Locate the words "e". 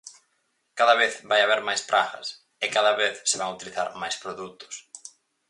2.63-2.65